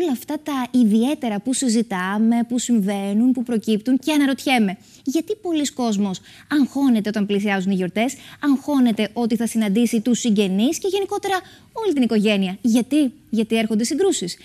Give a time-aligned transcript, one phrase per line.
[0.00, 4.76] όλα αυτά τα ιδιαίτερα που συζητάμε, που συμβαίνουν, που προκύπτουν και αναρωτιέμαι
[5.12, 10.88] γιατί πολλοί κόσμος αγχώνεται όταν πλησιάζουν οι γιορτές, αγχώνεται ότι θα συναντήσει τους συγγενείς και
[10.90, 11.34] γενικότερα
[11.72, 12.58] όλη την οικογένεια.
[12.62, 14.36] Γιατί, γιατί έρχονται συγκρούσεις.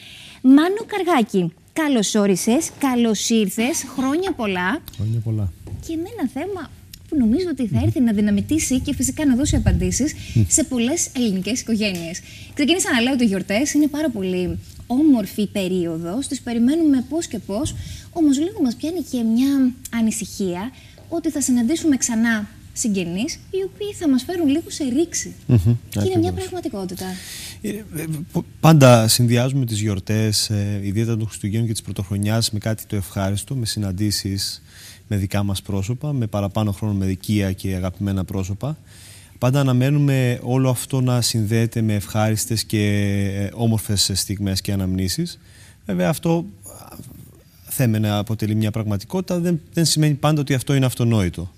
[0.42, 4.82] Μάνο Καργάκη, καλώς όρισες, καλώς ήρθες, χρόνια πολλά.
[4.96, 5.52] Χρόνια πολλά.
[5.88, 6.72] Και με ένα θέμα
[7.10, 10.14] που νομίζω ότι θα έρθει να δυναμητήσει και φυσικά να δώσει απαντήσεις
[10.48, 12.22] σε πολλές ελληνικές οικογένειες.
[12.54, 17.40] Ξεκίνησα να λέω ότι οι γιορτές είναι πάρα πολύ όμορφη περίοδος, τις περιμένουμε πώς και
[17.40, 17.76] πώς,
[18.12, 20.72] όμως λίγο μας πιάνει και μια ανησυχία
[21.10, 25.34] ότι θα συναντήσουμε ξανά συγγενείς οι οποίοι θα μας φέρουν λίγο σε ρήξη.
[25.90, 27.06] Και είναι μια πραγματικότητα.
[27.62, 27.84] Ε, ε,
[28.60, 33.56] πάντα συνδυάζουμε τις γιορτές, ε, ιδιαίτερα των Χριστουγέννων και της Πρωτοχρονιάς, με κάτι το ευχάριστο,
[33.56, 34.62] με συναντήσεις
[35.08, 38.78] με δικά μας πρόσωπα, με παραπάνω χρόνο με δικία και αγαπημένα πρόσωπα.
[39.44, 42.80] Πάντα αναμένουμε όλο αυτό να συνδέεται με ευχάριστες και
[43.36, 45.40] ε, όμορφες στιγμές και αναμνήσεις.
[45.86, 46.46] Βέβαια αυτό
[47.64, 51.52] θέμε να αποτελεί μια πραγματικότητα, δεν, δεν σημαίνει πάντα ότι αυτό είναι αυτονόητο.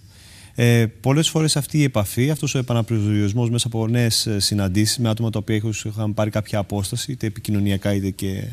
[0.55, 5.29] Ε, Πολλές φορές αυτή η επαφή, αυτός ο επαναπροσδιορισμός μέσα από νέες συναντήσεις με άτομα
[5.29, 8.43] τα οποία είχαν πάρει κάποια απόσταση, είτε επικοινωνιακά είτε και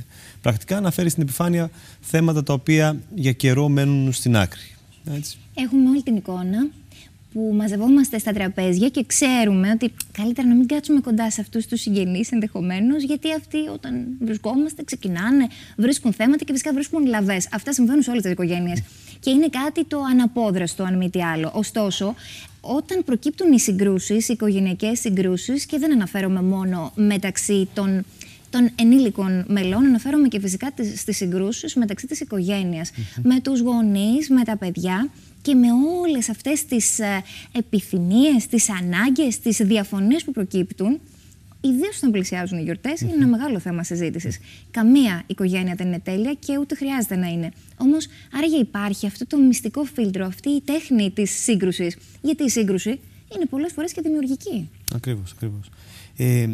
[0.41, 4.71] πρακτικά, αναφέρει στην επιφάνεια θέματα τα οποία για καιρό μένουν στην άκρη.
[5.17, 5.37] Έτσι.
[5.55, 6.71] Έχουμε όλη την εικόνα
[7.33, 11.81] που μαζευόμαστε στα τραπέζια και ξέρουμε ότι καλύτερα να μην κάτσουμε κοντά σε αυτούς τους
[11.81, 17.49] συγγενείς ενδεχομένως, γιατί αυτοί όταν βρισκόμαστε ξεκινάνε, βρίσκουν θέματα και φυσικά βρίσκουν λαβές.
[17.53, 18.83] Αυτά συμβαίνουν σε όλες τις οικογένειες.
[19.21, 21.51] Και είναι κάτι το αναπόδραστο, αν μη τι άλλο.
[21.55, 22.15] Ωστόσο,
[22.61, 28.05] όταν προκύπτουν οι συγκρούσεις, οι οικογενειακές συγκρούσεις, και δεν αναφέρομαι μόνο μεταξύ των
[28.53, 32.91] των ενήλικων μελών, αναφέρομαι και φυσικά στις συγκρούσεις μεταξύ της οικογένειας,
[33.23, 35.11] με τους γονείς, με τα παιδιά
[35.43, 35.67] και με
[36.01, 37.23] όλες αυτές τις ε,
[37.53, 41.01] επιθυμίες, τις ανάγκες, τις διαφωνίες που προκύπτουν,
[41.61, 44.39] ιδίως όταν πλησιάζουν οι γιορτές, είναι ένα μεγάλο θέμα συζήτησης.
[44.71, 47.51] Καμία οικογένεια δεν είναι τέλεια και ούτε χρειάζεται να είναι.
[47.77, 51.97] Όμως, άραγε υπάρχει αυτό το μυστικό φίλτρο, αυτή η τέχνη της σύγκρουσης.
[52.23, 53.01] Γιατί η σύγκρουση
[53.35, 54.69] είναι πολλές φορές και δημιουργική.
[54.95, 55.71] Ακριβώς, ακριβώς.
[56.17, 56.49] Ε,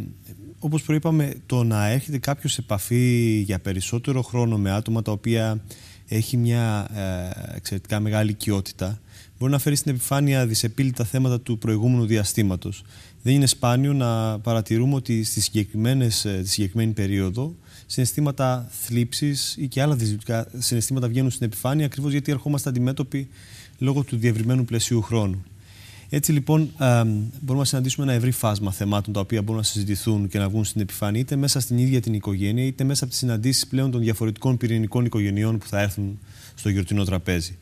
[0.59, 5.61] όπως προείπαμε, το να έρχεται κάποιος σε επαφή για περισσότερο χρόνο με άτομα τα οποία
[6.09, 9.01] έχει μια ε, εξαιρετικά μεγάλη οικειότητα,
[9.39, 12.85] μπορεί να φέρει στην επιφάνεια δυσεπίλητα θέματα του προηγούμενου διαστήματος.
[13.23, 17.55] Δεν είναι σπάνιο να παρατηρούμε ότι στη, στη συγκεκριμένη περίοδο
[17.87, 23.29] συναισθήματα θλίψης ή και άλλα δυσλειτουργικά συναισθήματα βγαίνουν στην επιφάνεια ακριβώς γιατί ερχόμαστε αντιμέτωποι
[23.79, 25.45] λόγω του διευρυμένου πλαισίου χρόνου.
[26.11, 26.71] Έτσι λοιπόν
[27.41, 30.65] μπορούμε να συναντήσουμε ένα ευρύ φάσμα θεμάτων τα οποία μπορούν να συζητηθούν και να βγουν
[30.65, 34.01] στην επιφάνεια είτε μέσα στην ίδια την οικογένεια είτε μέσα από τις συναντήσεις πλέον των
[34.01, 36.19] διαφορετικών πυρηνικών οικογενειών που θα έρθουν
[36.55, 37.59] στο γιορτινό τραπέζι.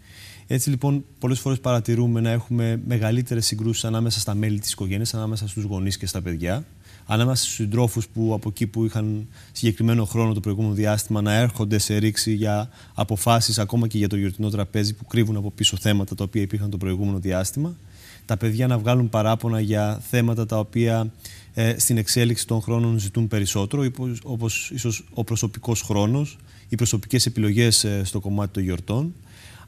[0.47, 5.49] Έτσι λοιπόν, πολλές φορές παρατηρούμε να έχουμε μεγαλύτερες συγκρούσεις ανάμεσα στα μέλη της οικογένειας, ανάμεσα
[5.49, 6.65] στους γονείς και στα παιδιά,
[7.07, 11.79] ανάμεσα στους συντρόφους που από εκεί που είχαν συγκεκριμένο χρόνο το προηγούμενο διάστημα να έρχονται
[11.79, 16.15] σε ρήξη για αποφάσεις ακόμα και για το γιορτινό τραπέζι που κρύβουν από πίσω θέματα
[16.15, 17.77] τα οποία υπήρχαν το προηγούμενο διάστημα
[18.27, 21.13] τα παιδιά να βγάλουν παράπονα για θέματα τα οποία
[21.55, 23.87] ε, στην εξέλιξη των χρόνων ζητούν περισσότερο,
[24.23, 26.39] όπως ίσως ο προσωπικός χρόνος,
[26.69, 29.15] οι προσωπικές επιλογές ε, στο κομμάτι των γιορτών,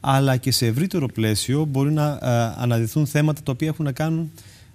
[0.01, 4.31] αλλά και σε ευρύτερο πλαίσιο μπορεί να ε, αναδυθούν θέματα τα οποία έχουν να κάνουν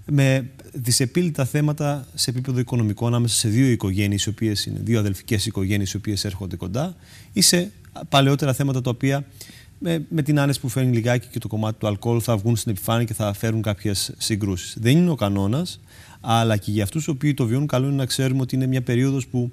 [0.06, 5.46] με δυσεπίλητα θέματα σε επίπεδο οικονομικό ανάμεσα σε δύο οικογένειες, οι οποίες είναι δύο αδελφικές
[5.46, 6.96] οικογένειες οι οποίες έρχονται κοντά,
[7.34, 7.72] ή σε
[8.10, 9.26] παλαιότερα θέματα τα οποία
[9.84, 12.72] με, με την άνεση που φέρνει λιγάκι και το κομμάτι του αλκοόλ θα βγουν στην
[12.72, 14.78] επιφάνεια και θα φέρουν κάποιες συγκρούσεις.
[14.80, 15.80] Δεν είναι ο κανόνας,
[16.22, 18.82] αλλά και για αυτούς οι οποίοι το βιώνουν, καλό είναι να ξέρουμε ότι είναι μια
[18.82, 19.52] περίοδος που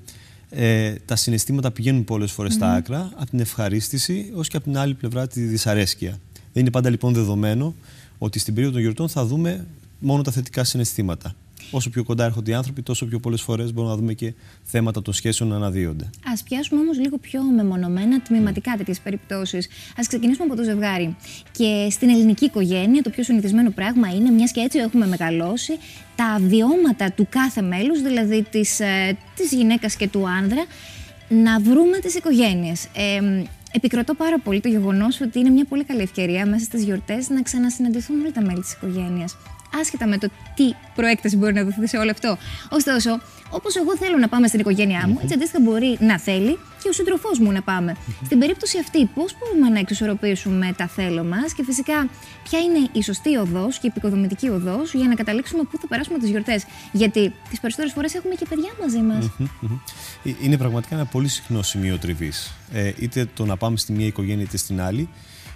[0.51, 4.79] ε, τα συναισθήματα πηγαίνουν πολλές φορές στα άκρα, από την ευχαρίστηση ως και από την
[4.79, 6.11] άλλη πλευρά τη δυσαρέσκεια.
[6.53, 7.75] Δεν είναι πάντα λοιπόν δεδομένο
[8.19, 9.67] ότι στην περίοδο των γιορτών θα δούμε
[9.99, 11.35] μόνο τα θετικά συναισθήματα
[11.71, 15.03] όσο πιο κοντά έρχονται οι άνθρωποι, τόσο πιο πολλές φορές μπορούμε να δούμε και θέματα
[15.03, 16.05] των σχέσεων να αναδύονται.
[16.05, 19.67] Α πιάσουμε όμως λίγο πιο μεμονωμένα τμηματικά τέτοιες περιπτώσεις.
[19.67, 21.17] Α ξεκινήσουμε από το ζευγάρι.
[21.53, 25.79] Και στην ελληνική οικογένεια, το πιο συνηθισμένο πράγμα είναι, μιας και έτσι έχουμε μεγαλώσει,
[26.17, 28.77] τα βιώματα του κάθε μέλους, δηλαδή της
[29.35, 30.65] της ε, γυναίκας και του άνδρα,
[31.29, 32.85] να βρούμε τις οικογένειες.
[32.85, 37.29] Ε, επικροτώ πάρα πολύ το γεγονός ότι είναι μια πολύ καλή ευκαιρία μέσα στις γιορτές
[37.29, 39.37] να ξανασυναντηθούν όλα τα μέλη της οικογένειας
[39.81, 42.39] άσχετα με το τι προέκταση μπορεί να δοθεί σε όλο αυτό.
[42.69, 43.21] Ωστόσο,
[43.51, 46.93] όπως εγώ θέλω να πάμε στην οικογένειά μου, έτσι αντίστοιχα μπορεί να θέλει και ο
[46.93, 47.97] σύντροφός μου να πάμε.
[48.25, 52.09] Στην περίπτωση αυτή, πώς μπορούμε να εξισορροπήσουμε τα θέλω μας και φυσικά
[52.43, 56.19] ποια είναι η σωστή οδός και η επικοδομητική οδός για να καταλήξουμε πού θα περάσουμε
[56.19, 56.65] τις γιορτές.
[56.93, 59.31] Γιατί τις περισσότερες φορές έχουμε και παιδιά μαζί μας.
[60.25, 62.55] Ε, είναι πραγματικά ένα πολύ συχνό σημείο τριβής.
[62.73, 65.09] Ε, είτε το να πάμε στη μία οικογένεια είτε στην άλλη,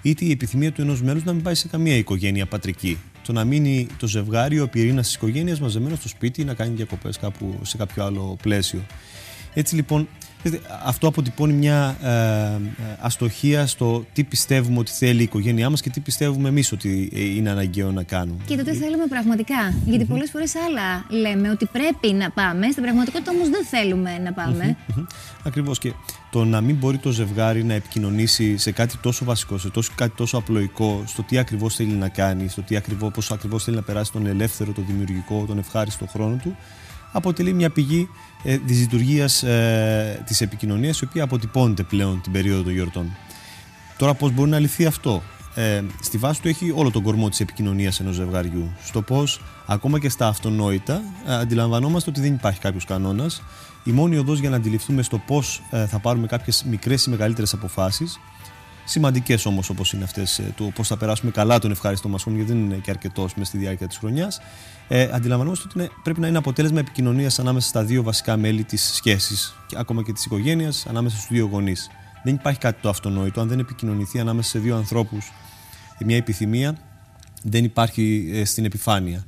[0.03, 3.45] είτε η επιθυμία του ενός μέλους να μην πάει σε καμία οικογένεια πατρική το να
[3.45, 7.77] μείνει το ζευγάρι, ο πυρήνας της οικογένειας μαζεμένος στο σπίτι, να κάνει διακοπές κάπου σε
[7.77, 8.81] κάποιο άλλο πλαίσιο.
[9.55, 10.09] Έτσι λοιπόν,
[10.85, 16.01] Αυτό αποτυπώνει μια ε, αστοχία στο τι πιστεύουμε ότι θέλει η οικογένειά μας και τι
[16.01, 18.39] πιστεύουμε εμείς ότι είναι αναγκαίο να κάνουμε.
[18.47, 19.75] Και το τι θέλουμε πραγματικά.
[19.85, 24.33] Γιατί πολλές φορές άλλα λέμε ότι πρέπει να πάμε, στην πραγματικότητα όμως δεν θέλουμε να
[24.33, 24.77] πάμε.
[25.45, 25.79] Ακριβώς.
[25.79, 25.93] Και
[26.31, 30.13] το να μην μπορεί το ζευγάρι να επικοινωνήσει σε κάτι τόσο βασικό, σε τόσο, κάτι
[30.17, 33.83] τόσο απλοϊκό, στο τι ακριβώς θέλει να κάνει, στο τι ακριβώς, πώς ακριβώς θέλει να
[33.83, 36.57] περάσει τον ελεύθερο, τον δημιουργικό, τον ευχάριστο χρόνο του,
[37.15, 38.09] αποτελεί μια πηγή
[38.43, 43.17] ε, δυσλειτουργίας ε, της επικοινωνίας η οποία αποτυπώνεται πλέον την περίοδο των γιορτών.
[43.97, 45.23] Τώρα πώς μπορεί να λυθεί αυτό;
[45.57, 48.73] Ε, στη βάση του έχει όλο τον κορμό της επικοινωνίας ενός ζευγαριού.
[48.85, 53.43] Στο πώς ακόμα και στα αυτονόητα ε, αντιλαμβανόμαστε ότι δεν υπάρχει κάποιος κανόνας.
[53.85, 57.53] Η μόνη οδός για να αντιληφθούμε στο πώς ε, θα πάρουμε κάποιες μικρές ή μεγαλύτερες
[57.53, 58.21] αποφάσεις
[58.85, 62.39] Σημαντικές όμως όπως είναι αυτές, ε, το πώς θα περάσουμε καλά τον ευχάριστο μας χρόνο,
[62.39, 64.41] γιατί δεν είναι και αρκετός μες στη διάρκεια της χρονιάς.
[64.89, 68.91] Ε, αντιλαμβανόμαστε ότι είναι, πρέπει να είναι αποτέλεσμα επικοινωνίας ανάμεσα στα δύο βασικά μέλη της
[68.95, 71.91] σχέσης, ακόμα και της οικογένειας, ανάμεσα στους δύο γονείς.
[72.25, 73.41] Δεν υπάρχει κάτι το αυτονόητο.
[73.41, 75.33] Αν δεν επικοινωνηθεί ανάμεσα σε δύο ανθρώπους
[76.05, 76.77] μια επιθυμία,
[77.43, 79.27] δεν υπάρχει ε, στην επιφάνεια.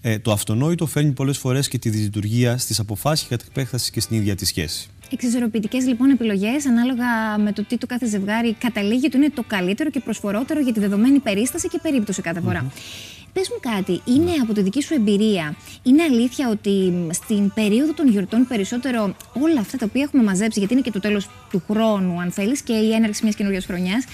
[0.00, 4.00] Ε, το αυτονόητο φέρνει πολλές φορές και τη δυσλειτουργία στις αποφάσεις και κατά επέκταση και
[4.00, 4.88] στην ίδια τη σχέση.
[5.12, 9.90] Εξισορροπητικές λοιπόν επιλογές ανάλογα με το τι το κάθε ζευγάρι καταλήγει ότι είναι το καλύτερο
[9.90, 12.66] και προσφορότερο για τη δεδομένη περίσταση και περίπτωση κάθε φορά.
[12.66, 13.20] Mm-hmm.
[13.32, 18.08] Πες μου κάτι, είναι από τη δική σου εμπειρία, είναι αλήθεια ότι στην περίοδο των
[18.08, 22.20] γιορτών περισσότερο όλα αυτά τα οποία έχουμε μαζέψει, γιατί είναι και το τέλος του χρόνου
[22.20, 24.04] αν θέλεις και η έναρξη μιας καινούριας χρονιάς,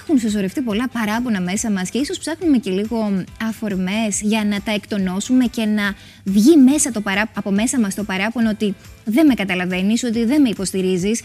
[0.00, 4.72] έχουν συσσωρευτεί πολλά παράπονα μέσα μας και ίσως ψάχνουμε και λίγο αφορμές για να τα
[4.72, 5.94] εκτονώσουμε και να
[6.24, 7.30] βγει μέσα το παρά...
[7.34, 8.74] από μέσα μας το παράπονο ότι
[9.04, 11.22] δεν με καταλαβαίνεις, ότι δεν με υποστηρίζεις.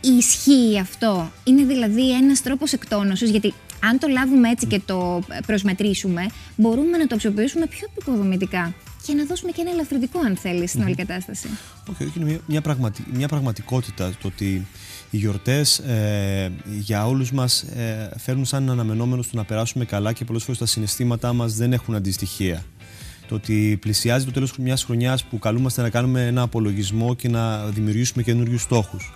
[0.00, 1.32] Ισχύει αυτό.
[1.44, 6.26] Είναι δηλαδή ένας τρόπος εκτόνωσης, γιατί αν το λάβουμε έτσι και το προσμετρήσουμε,
[6.56, 8.74] μπορούμε να το αξιοποιήσουμε πιο επικοδομητικά
[9.06, 11.48] και να δώσουμε και ένα ελαφρυντικό, αν θέλεις, στην όλη κατάσταση.
[11.90, 14.66] Όχι, okay, είναι μια, μια, πραγματι, μια πραγματικότητα το ότι
[15.10, 20.24] οι γιορτές ε, για όλους μας ε, φέρνουν σαν αναμενόμενο στο να περάσουμε καλά και
[20.24, 22.64] πολλές φορές τα συναισθήματά μας δεν έχουν αντιστοιχεία.
[23.28, 27.66] Το ότι πλησιάζει το τέλος μιας χρονιάς που καλούμαστε να κάνουμε ένα απολογισμό και να
[27.66, 29.12] δημιουργήσουμε καινούριους στόχους.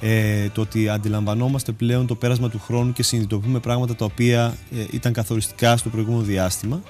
[0.00, 4.84] Ε, το ότι αντιλαμβανόμαστε πλέον το πέρασμα του χρόνου και συνειδητοποιούμε πράγματα τα οποία ε,
[4.90, 6.82] ήταν καθοριστικά στο προηγούμενο διάστημα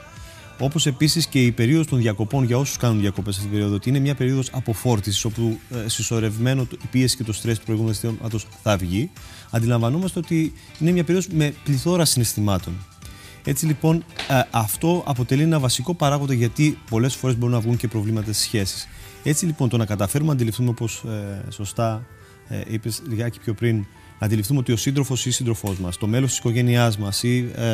[0.62, 3.88] Όπως επίσης και η περίοδος των διακοπών για όσους κάνουν διακοπές αυτή την περίοδο, ότι
[3.88, 8.38] είναι μια περίοδος αποφόρτησης, όπου ε, συσσωρευμένο η πίεση και το στρες του προηγούμενου αισθήματο
[8.62, 9.10] θα βγει.
[9.50, 12.74] Αντιλαμβανόμαστε ότι είναι μια περίοδος με πληθώρα συναισθημάτων.
[13.44, 17.88] Έτσι λοιπόν, ε, αυτό αποτελεί ένα βασικό παράγοντα γιατί πολλές φορές μπορούν να βγουν και
[17.88, 18.88] προβλήματα στις σχέσεις.
[19.22, 22.06] Έτσι λοιπόν, το να καταφέρουμε να αντιληφθούμε, όπως ε, σωστά
[22.48, 23.86] ε, είπες λιγάκι πιο πριν,
[24.20, 27.64] να αντιληφθούμε ότι ο σύντροφος ή σύντροφός μας, το μέλος της οικογένειάς μας ή ε,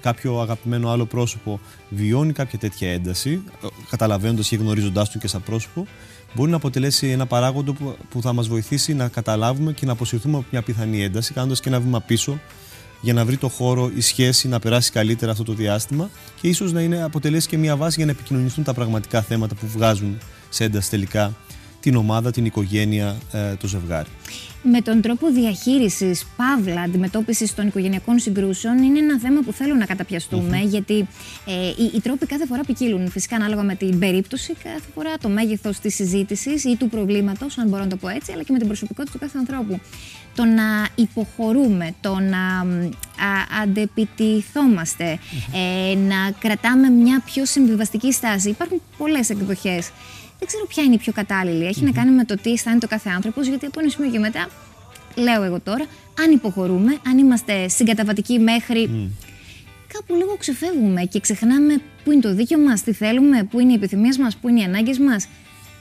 [0.00, 5.42] κάποιο αγαπημένο άλλο πρόσωπο βιώνει κάποια τέτοια ένταση, ε, καταλαβαίνοντας και γνωρίζοντάς του και σαν
[5.42, 5.86] πρόσωπο,
[6.34, 10.36] μπορεί να αποτελέσει ένα παράγοντο που, που θα μας βοηθήσει να καταλάβουμε και να αποσυρθούμε
[10.36, 12.40] από μια πιθανή ένταση, κάνοντας και ένα βήμα πίσω
[13.00, 16.72] για να βρει το χώρο, η σχέση να περάσει καλύτερα αυτό το διάστημα και ίσως
[16.72, 20.18] να είναι, αποτελέσει και μια βάση για να επικοινωνηθούν τα πραγματικά θέματα που βγάζουν
[20.48, 21.34] σε ένταση τελικά
[21.80, 24.08] την ομάδα, την οικογένεια, ε, το ζευγάρι
[24.62, 29.84] με τον τρόπο διαχείρισης, παύλα, αντιμετώπισης των οικογενειακών συγκρούσεων είναι ένα θέμα που θέλω να
[29.84, 31.08] καταπιαστούμε, γιατί
[31.46, 33.10] ε, οι, οι, τρόποι κάθε φορά ποικίλουν.
[33.10, 37.68] Φυσικά, ανάλογα με την περίπτωση, κάθε φορά το μέγεθος της συζήτησης ή του προβλήματος, αν
[37.68, 39.80] μπορώ να το πω έτσι, αλλά και με την προσωπικότητα του κάθε ανθρώπου.
[40.34, 42.66] Το να υποχωρούμε, το να
[43.62, 45.18] αντεπιτηθόμαστε,
[45.54, 48.48] ε, να κρατάμε μια πιο συμβιβαστική στάση.
[48.48, 49.90] Υπάρχουν πολλές εκδοχές
[50.42, 51.66] δεν ξέρω ποια είναι η πιο κατάλληλη.
[51.66, 54.18] Έχει να κάνει με το τι αισθάνεται ο κάθε άνθρωπος, γιατί από ένα σημείο και
[54.18, 54.48] μετά,
[55.16, 55.84] λέω εγώ τώρα,
[56.22, 58.88] αν υποχωρούμε, αν είμαστε συγκαταβατικοί μέχρι.
[58.92, 59.10] Mm.
[59.92, 63.74] Κάπου λίγο ξεφεύγουμε και ξεχνάμε πού είναι το δίκιο μας, τι θέλουμε, πού είναι οι
[63.74, 65.28] επιθυμίες μας, πού είναι οι ανάγκες μας.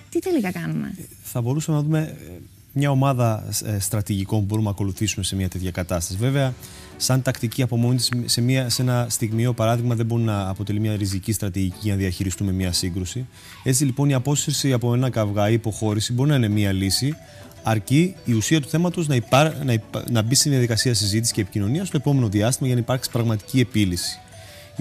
[0.10, 2.32] Τι τελικά κάνουμε; Θα μπορούσαμε να δούμε ε,
[2.72, 6.20] μια ομάδα ε, στρατηγικών που μπορούμε να ακολουθήσουμε σε μια τέτοια κατάσταση.
[6.20, 6.54] Βέβαια,
[6.98, 10.96] σαν τακτική από μόνη σε, μια, σε ένα στιγμίο παράδειγμα δεν μπορεί να αποτελεί μια
[10.96, 13.28] ριζική στρατηγική για να διαχειριστούμε μια σύγκρουση.
[13.64, 17.16] Έτσι λοιπόν η απόσυρση από ένα καυγά ή υποχώρηση μπορεί να είναι μια λύση,
[17.64, 19.18] αρκεί η ουσία του θέματος να,
[19.64, 19.76] να,
[20.10, 24.20] να μπει στην διαδικασία συζήτησης και επικοινωνίας στο επόμενο διάστημα για να υπάρξει πραγματική επίλυση.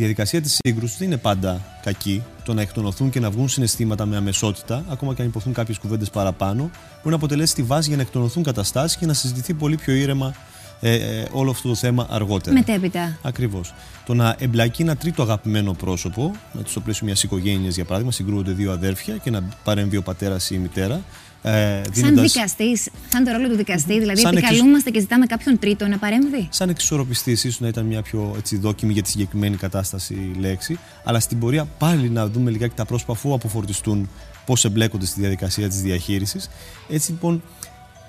[0.00, 2.22] Η διαδικασία της σύγκρουσης δεν είναι πάντα κακή.
[2.44, 6.10] Το να εκτονωθούν και να βγουν συναισθήματα με αμεσότητα, ακόμα και αν υποθούν κάποιες κουβέντες
[6.10, 6.62] παραπάνω,
[6.96, 10.34] μπορεί να αποτελέσει τη βάση για να εκτονωθούν καταστάσεις και να συζητηθεί πολύ πιο ήρεμα
[10.80, 12.56] ε, ε, όλο αυτό το θέμα αργότερα.
[12.56, 13.18] Μετέπειτα.
[13.22, 13.74] Ακριβώς.
[14.06, 16.32] Το να εμπλακεί ένα τρίτο αγαπημένο πρόσωπο,
[16.64, 20.54] στο πλαίσιο μιας οικογένειας για παράδειγμα, συγκρούονται δύο αδέρφια και να παρέμβει ο πατέρας ή
[20.54, 21.00] η μητέρα.
[21.42, 22.30] Ε, δίνοντας...
[22.32, 25.98] Σαν δικαστής, σαν το ρόλο του δικαστή, δηλαδή σαν επικαλούμαστε και ζητάμε κάποιον τρίτο να
[25.98, 26.48] παρέμβει.
[26.50, 30.78] Σαν εξισορροπιστή, ίσως να ήταν μια πιο έτσι, δόκιμη για τη συγκεκριμένη κατάσταση λέξη.
[31.04, 34.08] Αλλά στην πορεία πάλι να δούμε λιγάκι τα πρόσωπα αφού αποφορτιστούν
[34.46, 36.50] πώς εμπλέκονται στη διαδικασία της διαχείρισης.
[36.88, 37.42] Έτσι λοιπόν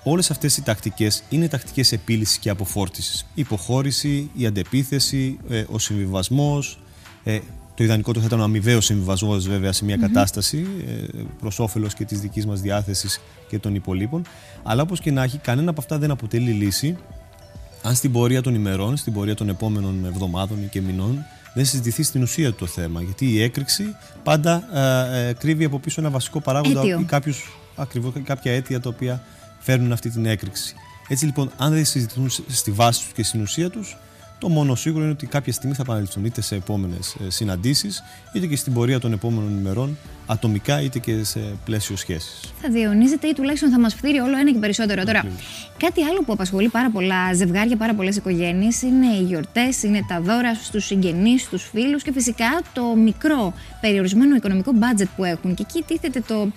[0.04, 3.22] όλες αυτές οι τακτικές είναι τακτικές επίλυσης και αποφόρτησης.
[3.22, 6.80] Η υποχώρηση, η αντεπίθεση, ε, ο συμβιβασμός,
[7.24, 7.40] ε,
[7.76, 11.94] το ιδανικό του θα ήταν ο αμοιβαίος συμβιβασμός βέβαια σε μια κατάσταση ε, προς όφελος
[11.94, 14.22] και της δικής μας διάθεσης και των υπολείπων.
[14.64, 16.98] Αλλά όπως και να έχει, κανένα από αυτά δεν αποτελεί λύση
[17.84, 22.22] αν στην πορεία των ημερών, στην πορεία των επόμενων εβδομάδων και μηνών δεν συζητηθεί στην
[22.22, 23.02] ουσία του το θέμα.
[23.02, 24.64] Γιατί η έκρηξη πάντα
[25.14, 29.24] ε, ε, κρύβει από πίσω ένα βασικό παράγοντα ή κάποιους, ακριβώς, κάποια αίτια τα οποία
[29.60, 30.76] φέρνουν αυτή την έκρηξη.
[31.08, 33.98] Έτσι λοιπόν, αν δεν συζητηθούν στη βάση τους και στην ουσία τους,
[34.42, 38.56] το μόνο σίγουρο είναι ότι κάποια στιγμή θα επαναληφθούν είτε σε επόμενες συναντήσεις, είτε και
[38.56, 42.54] στην πορεία των επόμενων ημερών, ατομικά είτε και σε πλαίσιο σχέσης.
[42.62, 45.04] Θα διαιωνίζεται ή τουλάχιστον θα μας φτύρει όλο ένα και περισσότερο.
[45.04, 45.26] Τώρα,
[45.78, 50.22] κάτι άλλο που απασχολεί πάρα πολλά ζευγάρια, πάρα πολλές οικογένειες είναι οι γιορτές, είναι τα
[50.22, 55.54] δώρα στους συγγενείς, στους φίλους και φυσικά το μικρό περιορισμένο οικονομικό μπάτζετ που έχουν.
[55.54, 56.52] Και εκεί τίθεται το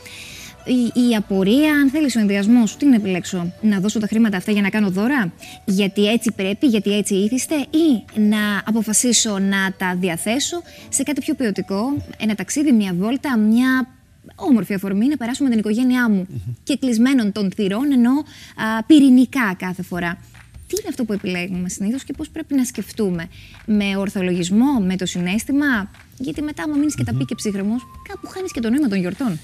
[0.65, 4.37] η, η απορία, αν θέλεις ο ενδιασμός σου, τι να επιλέξω, να δώσω τα χρήματα
[4.37, 5.33] αυτά για να κάνω δώρα,
[5.65, 11.35] γιατί έτσι πρέπει, γιατί έτσι ήθιστε, ή να αποφασίσω να τα διαθέσω σε κάτι πιο
[11.35, 13.89] ποιοτικό, ένα ταξίδι, μια βόλτα, μια
[14.35, 16.27] όμορφη αφορμή να περάσουμε την οικογένειά μου
[16.63, 20.19] και κλεισμένων των θυρών, ενώ α, πυρηνικά κάθε φορά.
[20.67, 23.29] Τι είναι αυτό που επιλέγουμε συνήθως και πώς πρέπει να σκεφτούμε,
[23.67, 28.27] με ορθολογισμό, με το συνέστημα, γιατί μετά, μου μείνεις και τα πει και ψύχρεμος, κάπου
[28.27, 29.39] χάνεις και το νόημα των γιορτών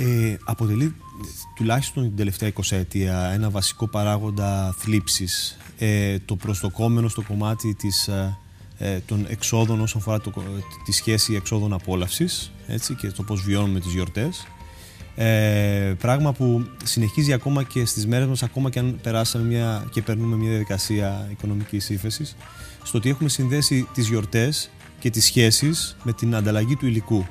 [0.00, 0.94] ε, αποτελεί
[1.56, 5.58] τουλάχιστον την τελευταία 20 ετία ένα βασικό παράγοντα θλίψης.
[5.78, 8.38] Ε, το προστοκόμενο στο κομμάτι της, ε,
[8.78, 10.32] ε, των εξόδων όσον αφορά το,
[10.84, 14.46] τη σχέση εξόδων απόλαυσης έτσι, και το πώς βιώνουμε τις γιορτές.
[15.14, 20.02] Ε, πράγμα που συνεχίζει ακόμα και στις μέρες μας ακόμα και αν περάσαμε μια, και
[20.02, 22.36] περνούμε μια διαδικασία οικονομικής ύφεσης,
[22.82, 27.26] στο ότι έχουμε συνδέσει τις γιορτές και τις σχέσεις με την ανταλλαγή του υλικού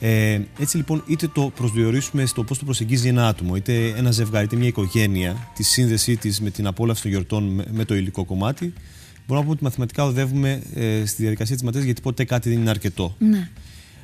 [0.00, 4.44] ε, έτσι λοιπόν, είτε το προσδιορίσουμε στο πώς το προσεγγίζει ένα άτομο, είτε ένα ζευγάρι,
[4.44, 8.72] είτε μια οικογένεια, τη σύνδεσή της με την απόλαυση των γιορτών με, το υλικό κομμάτι,
[9.26, 12.58] μπορούμε να πούμε ότι μαθηματικά οδεύουμε ε, στη διαδικασία της ματέας γιατί ποτέ κάτι δεν
[12.58, 13.14] είναι αρκετό.
[13.18, 13.48] Ναι.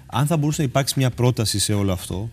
[0.07, 2.31] Αν θα μπορούσε να υπάρξει μια πρόταση σε όλο αυτό,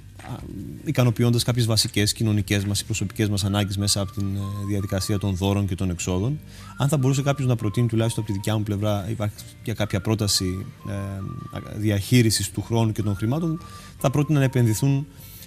[0.85, 5.35] ικανοποιώντας κάποιες βασικές κοινωνικές μας ή προσωπικές μας ανάγκες μέσα από τη ε, διαδικασία των
[5.35, 6.39] δώρων και των εξόδων.
[6.77, 10.01] Αν θα μπορούσε κάποιος να προτείνει, τουλάχιστον από τη δικιά μου πλευρά, υπάρχει για κάποια
[10.01, 10.93] πρόταση ε,
[11.75, 13.61] διαχείρισης του χρόνου και των χρημάτων,
[13.97, 15.38] θα πρότεινα να επενδυθούν ε,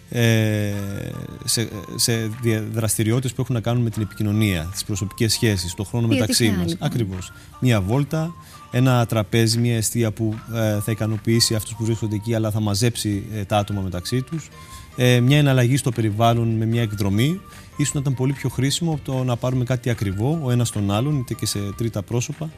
[1.44, 2.30] σε, σε
[2.72, 6.68] δραστηριότητε που έχουν να κάνουν με την επικοινωνία, τις προσωπικές σχέσεις, το χρόνο μεταξύ μας.
[6.68, 7.32] Λοιπόν; Ακριβώς.
[7.60, 8.34] Μία βόλτα,
[8.70, 13.24] ένα τραπέζι, μια αιστεία που ε, θα ικανοποιήσει αυτούς που βρίσκονται εκεί, αλλά θα μαζέψει
[13.34, 14.48] ε, τα άτομα μεταξύ τους.
[14.96, 17.40] Ε, μια εναλλαγή στο περιβάλλον με μια εκδρομή.
[17.76, 20.90] Ίσως να ήταν πολύ πιο χρήσιμο από το να πάρουμε κάτι ακριβό, ο ένας τον
[20.90, 22.50] άλλον, είτε και σε τρίτα πρόσωπα,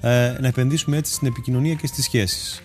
[0.00, 2.62] ε, να επενδύσουμε έτσι στην επικοινωνία και στις σχέσεις.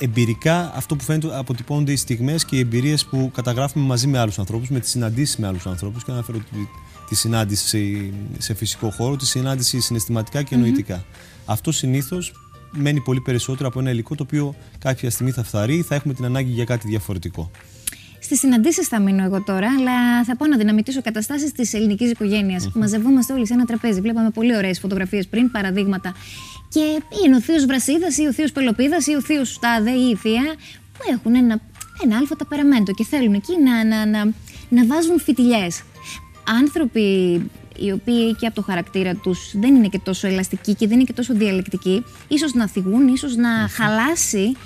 [0.00, 4.18] Ε, εμπειρικά αυτό που φαίνεται αποτυπώνονται οι στιγμές και οι εμπειρίες που καταγράφουμε μαζί με
[4.18, 6.68] άλλους ανθρώπους, με τις συναντήσεις με άλλους ανθρώπους και αναφέρω τη,
[7.08, 11.04] τη συνάντηση σε φυσικό χώρο, τη συνάντηση συναισθηματικά και νοητικά.
[11.44, 12.32] Αυτό συνήθως
[12.76, 16.14] μένει πολύ περισσότερο από ένα υλικό το οποίο κάποια στιγμή θα φθαρεί ή θα έχουμε
[16.14, 17.50] την ανάγκη για κάτι διαφορετικό.
[18.24, 22.66] Στις συναντήσεις θα μείνω εγώ τώρα, αλλά θα πάω να δυναμητήσω καταστάσεις της ελληνικής οικογένειας.
[22.66, 22.78] Mm-hmm.
[22.80, 24.00] Μαζευόμαστε όλοι σε ένα τραπέζι.
[24.00, 26.14] Βλέπαμε πολύ ωραίες φωτογραφίες πριν, παραδείγματα.
[26.68, 30.16] Και είναι ο Θείος Βρασίδας ή ο Θείος Πελοπίδας ή ο Θείος Στάδε ή η
[30.16, 30.54] Θεία
[30.92, 31.60] που έχουν ένα,
[32.04, 34.32] ένα αλφα ταπεραμέντο και θέλουν εκεί να, να, να,
[34.68, 35.82] να βάζουν φιτιλιές.
[36.60, 37.32] Άνθρωποι
[37.78, 41.04] οι οποίοι και από το χαρακτήρα τους δεν είναι και τόσο ελαστικοί και δεν είναι
[41.04, 44.56] και τόσο διαλεκτικοί, ίσως να θυγούν, ίσως να χαλάσει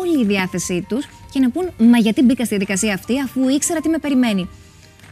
[0.00, 3.80] όλη η διάθεσή τους και να πούν «Μα γιατί μπήκα στη διαδικασία αυτή αφού ήξερα
[3.80, 4.48] τι με περιμένει».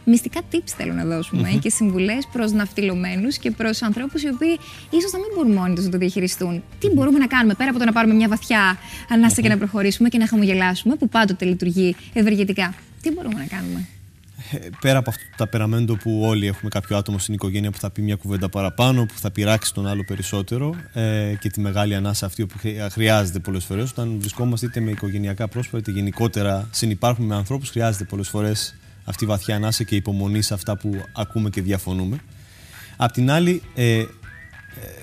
[0.05, 4.59] Μυστικά tips θέλω να δωσουμε και συμβουλές προς ναυτιλωμένους και προς ανθρώπους οι οποίοι
[4.89, 6.63] ίσως να μην μπορούν μόνοι τους να το διαχειριστούν.
[6.79, 8.77] Τι μπορούμε να κάνουμε πέρα από το να πάρουμε μια βαθιά
[9.09, 12.73] ανάσα και να προχωρήσουμε και να χαμογελάσουμε, που πάντοτε λειτουργεί ευεργετικά.
[13.01, 13.87] Τι μπορούμε να κάνουμε;
[14.81, 18.01] Πέρα από αυτό το ταπεραμέντο που όλοι έχουμε κάποιο άτομο στην οικογένεια που θα πει
[18.01, 22.45] μια κουβέντα παραπάνω, που θα πειράξει τον άλλο περισσότερο ε, και τη μεγάλη ανάσα αυτή
[22.45, 22.55] που
[22.91, 23.89] χρειάζεται πολλές φορές.
[23.91, 29.23] Όταν βρισκόμαστε είτε με οικογενειακά πρόσωπα είτε γενικότερα συνεπάρχουμε με ανθρώπους, χρειάζεται πολλές φορές αυτή
[29.23, 32.17] η βαθιά ανάσα και υπομονή σε αυτά που ακούμε και διαφωνούμε.
[32.97, 34.05] Απ' την άλλη, ε, ε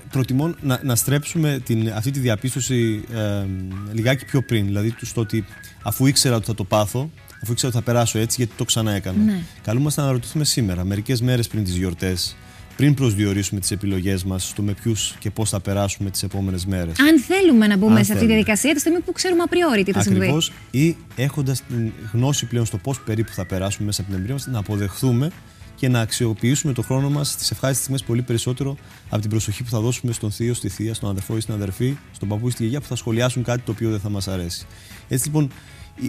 [0.09, 3.45] προτιμώ να, να στρέψουμε την, αυτή τη διαπίστωση ε,
[3.91, 4.65] λιγάκι πιο πριν.
[4.65, 5.45] Δηλαδή, στο ότι
[5.83, 8.91] αφού ήξερα ότι θα το πάθω, αφού ήξερα ότι θα περάσω έτσι, γιατί το ξανά
[8.91, 9.23] έκανα.
[9.23, 9.41] Ναι.
[9.61, 12.35] Καλούμαστε να αναρωτηθούμε σήμερα, μερικές μέρες πριν τις γιορτές,
[12.75, 16.99] πριν προσδιορίσουμε τις επιλογές μας στο με ποιους και πώς θα περάσουμε τις επόμενες μέρες.
[16.99, 20.01] Αν θέλουμε να μπούμε σε αυτή τη διαδικασία, τη στιγμή που ξέρουμε απριόρι τι θα
[20.01, 20.19] συμβεί.
[20.19, 24.35] Ακριβώς, ή έχοντας την γνώση πλέον στο πώς περίπου θα περάσουμε μέσα από την εμπειρία
[24.35, 25.31] μας, να αποδεχθούμε
[25.75, 28.77] και να αξιοποιήσουμε το χρόνο μας στις ευχάριστες στιγμές πολύ περισσότερο
[29.09, 31.97] από την προσοχή που θα δώσουμε στον θείο, στη θεία, στον αδερφό ή στην αδερφή,
[32.11, 34.65] στον παππού ή στη γιαγιά που θα σχολιάσουν κάτι το οποίο δεν θα μας αρέσει.
[35.07, 35.51] Έτσι λοιπόν,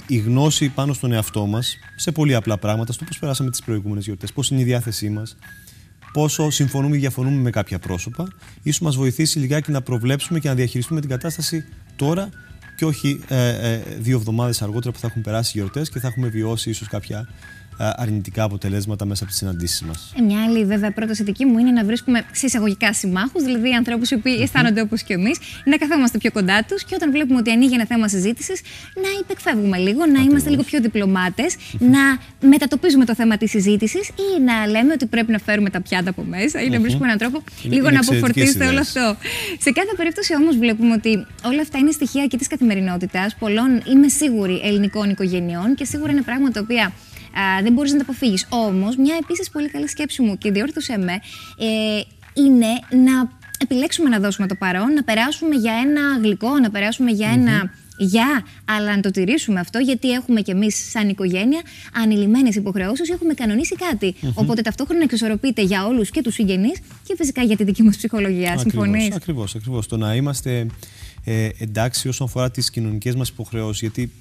[0.06, 4.04] η γνώση πάνω στον εαυτό μας σε πολύ απλά πράγματα, στο πώς περάσαμε τις προηγούμενες
[4.04, 5.36] γιορτές, πώς είναι η διάθεσή μας,
[6.12, 8.28] πόσο συμφωνούμε ή διαφωνούμε με κάποια πρόσωπα,
[8.62, 11.64] ίσως μας βοηθήσει λιγάκι να προβλέψουμε και να διαχειριστούμε την κατάσταση
[11.96, 12.28] τώρα
[12.76, 16.06] και όχι ε, ε, δύο εβδομάδες αργότερα που θα έχουν περάσει οι γιορτές και θα
[16.06, 17.28] έχουμε βιώσει ίσως κάποια
[17.80, 20.12] αρνητικά αποτελέσματα μέσα από τις συναντήσεις μας.
[20.18, 24.10] Ε, μια άλλη βέβαια πρόταση δική μου είναι να βρίσκουμε σε εισαγωγικά συμμάχους, δηλαδή ανθρώπους
[24.10, 27.50] οι οποίοι αισθάνονται όπως και εμείς, να καθόμαστε πιο κοντά τους και όταν βλέπουμε ότι
[27.50, 28.60] ανοίγει ένα θέμα συζήτησης,
[28.94, 32.00] να υπεκφεύγουμε λίγο, να είμαστε λίγο πιο διπλωμάτες, να
[32.48, 36.22] μετατοπίζουμε το θέμα της συζήτησης ή να λέμε ότι πρέπει να φέρουμε τα πιάτα από
[36.22, 39.16] μέσα ή να βρίσκουμε έναν τρόπο λίγο να αποφορτήσετε όλο αυτό.
[39.58, 43.34] Σε κάθε περίπτωση όμως βλέπουμε ότι όλα αυτά είναι στοιχεία και της καθημερινότητας.
[43.38, 46.92] Πολλών, είμαι σίγουρη, ελληνικών οικογενειών και σίγουρα είναι πράγματα τα οποία
[47.38, 48.46] α, δεν μπορείς να τα αποφύγεις.
[48.48, 51.12] Όμως, μια επίσης πολύ καλή σκέψη μου και διόρθωσε με,
[51.58, 52.00] ε,
[52.34, 57.30] είναι να επιλέξουμε να δώσουμε το παρόν, να περάσουμε για ένα γλυκό, να περάσουμε για
[57.30, 61.60] ένα γεια, αλλά να το τηρήσουμε αυτό, γιατί έχουμε κι εμείς, σαν οικογένεια,
[62.02, 64.14] ανηλυμένες υποχρεώσεις, έχουμε κανονίσει κάτι.
[64.34, 68.58] Οπότε ταυτόχρονα εξισορροπείται για όλους και τους συγγενείς και φυσικά για τη δική μας ψυχολογία.
[68.58, 69.86] Συμφωνείς; Ακριβώς, ακριβώς.
[69.86, 70.66] Το να είμαστε
[71.24, 74.12] ε, εντάξει όσον αφορά τις κοινωνικές μας υποχρεώσεις, γιατί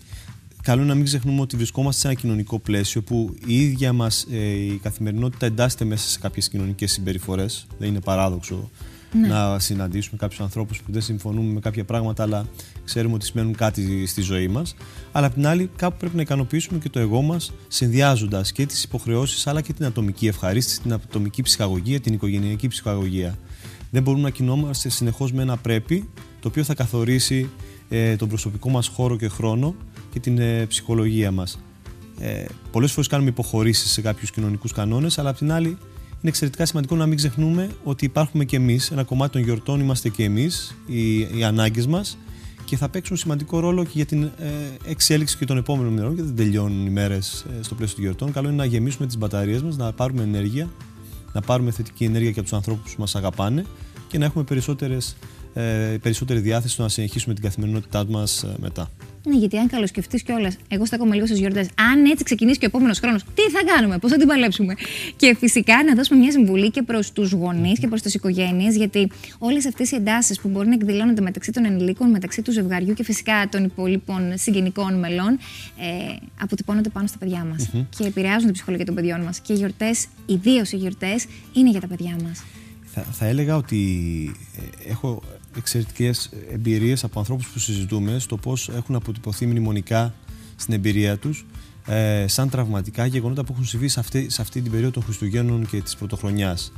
[0.70, 4.28] καλό είναι να μην ξεχνούμε ότι βρισκόμαστε σε ένα κοινωνικό πλαίσιο που η ίδια μας
[4.32, 7.68] ε, η καθημερινότητα εντάσσεται μέσα σε κάποιες κοινωνικές συμπεριφορές.
[7.78, 8.70] Δεν είναι παράδοξο
[9.14, 9.28] ναι.
[9.28, 12.46] να συναντήσουμε κάποιους ανθρώπους που δεν συμφωνούμε με κάποια πράγματα, αλλά
[12.84, 14.76] ξέρουμε ότι σημαίνουν κάτι στη ζωή μας.
[15.12, 18.84] Αλλά απ' την άλλη, κάπου πρέπει να ικανοποιήσουμε και το εγώ μας, συνδυάζοντας και τις
[18.84, 23.38] υποχρεώσεις, αλλά και την ατομική ευχαρίστηση, την ατομική ψυχαγωγία, την οικογενειακή ψυχαγωγία.
[23.92, 26.10] Δεν μπορούμε να κινόμαστε συνεχώς με ένα πρέπει,
[26.40, 27.50] το οποίο θα καθορίσει
[27.90, 29.76] ε, τον προσωπικό μας χώρο και χρόνο
[30.10, 31.60] και την ε, ψυχολογία μας.
[32.20, 36.66] Ε, Πολλές φορές κάνουμε υποχωρήσεις σε κάποιους κοινωνικούς κανόνες, αλλά απ' την άλλη είναι εξαιρετικά
[36.66, 38.92] σημαντικό να μην ξεχνούμε ότι υπάρχουμε και εμείς.
[38.92, 42.18] Ένα κομμάτι των γιορτών είμαστε και εμείς, οι, οι ανάγκες μας
[42.66, 44.30] και θα παίξουν σημαντικό ρόλο και για την ε,
[44.86, 48.32] εξέλιξη και των επόμενων μερών, γιατί δεν τελειώνουν οι μέρες ε, στο πλαίσιο των γιορτών.
[48.32, 50.70] Καλό είναι να γεμίσουμε τις μπαταρίες μας, να πάρουμε ενέργεια,
[51.34, 53.66] να πάρουμε θετική ενέργεια και από τους ανθρώπους που μας αγαπάνε
[54.08, 55.16] και να έχουμε περισσότερες,
[55.54, 58.92] ε, περισσότερη διάθεση στο να συνεχίσουμε την καθημερινότητά μας ε, μετά.
[59.24, 61.68] Ναι, γιατί αν καλοσκεφτείς κιόλας, εγώ στέκομαι λίγο στις γιορτές.
[61.92, 64.74] Αν έτσι ξεκινήσει και ο επόμενος χρόνος, τι θα κάνουμε, πώς θα την παλέψουμε;
[65.16, 69.12] Και φυσικά να δώσουμε μια συμβουλή και προς τους γονείς και προς τις οικογένειες, γιατί
[69.38, 73.04] όλες αυτές οι εντάσεις που μπορεί να εκδηλώνονται μεταξύ των ενηλίκων, μεταξύ του ζευγαριού και
[73.04, 75.38] φυσικά των υπόλοιπων συγγενικών μελών,
[75.78, 79.40] ε, αποτυπώνονται πάνω στα παιδιά μας και επηρεάζουν την ψυχολογία των παιδιών μας.
[79.40, 82.44] Και οι γιορτές, ιδίως οι γιορτές, είναι για τα παιδιά μας.
[82.94, 83.78] Θα, θα έλεγα ότι
[84.58, 85.22] ε, έχω
[85.58, 90.14] εξαιρετικές εμπειρίες από ανθρώπους που συζητούμε στο πώς έχουν αποτυπωθεί μνημονικά
[90.56, 91.46] στην εμπειρία τους
[91.86, 95.68] ε, σαν τραυματικά γεγονότα που έχουν συμβεί σε αυτή, σε αυτή την περίοδο των Χριστουγέννων
[95.68, 96.72] και της Πρωτοχρονιάς.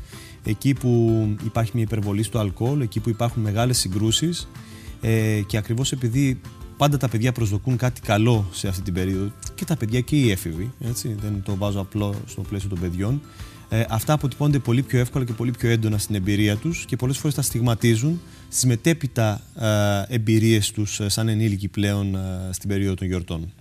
[0.43, 4.47] Εκεί που υπάρχει μια υπερβολή στο αλκοόλ, εκεί που υπάρχουν μεγάλες συγκρούσεις
[5.01, 6.41] ε, και ακριβώς επειδή
[6.77, 10.31] πάντα τα παιδιά προσδοκούν κάτι καλό σε αυτή την περίοδο και τα παιδιά και οι
[10.31, 13.21] έφηβοι, έτσι, δεν το βάζω απλό στο πλαίσιο των παιδιών,
[13.73, 17.17] ε, αυτά αποτυπώνται πολύ πιο εύκολα και πολύ πιο έντονα στην εμπειρία τους και πολλές
[17.17, 19.41] φορές τα στιγματίζουν στις μετέπειτα
[20.07, 23.53] ε, εμπειρίες τους ε, σαν ενήλικοι πλέον ε, στην περίοδο των γιορτών.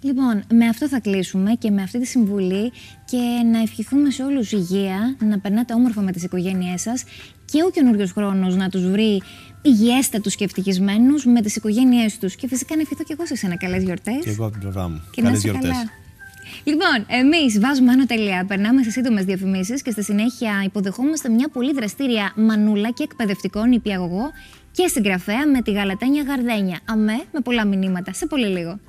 [0.00, 2.72] Λοιπόν, με αυτό θα κλείσουμε και με αυτή τη συμβουλή
[3.04, 3.18] και
[3.52, 7.04] να ευχηθούμε σε όλους υγεία, να περνάτε όμορφα με τις οικογένειές σας
[7.44, 9.22] και ο καινούριο χρόνος να τους βρει
[9.62, 12.34] υγιέστατους και ευτυχισμένους με τις οικογένειές τους.
[12.36, 14.24] Και φυσικά να ευχηθώ και εγώ σε ένα καλές γιορτές.
[14.24, 15.02] Και εγώ από την πλευρά μου.
[15.10, 15.70] Και καλές γιορτές.
[15.70, 16.03] Καλά.
[16.64, 21.72] Λοιπόν, εμείς βάζουμε άνω τελεία, περνάμε σε σύντομες διαφημίσεις και στη συνέχεια υποδεχόμαστε μια πολύ
[21.72, 24.30] δραστήρια μανούλα και εκπαιδευτικό νηπιαγωγό
[24.72, 26.80] και συγγραφέα με τη γαλατένια γαρδένια.
[26.84, 28.12] Αμέ, με πολλά μηνύματα.
[28.12, 28.80] Σε πολύ λίγο.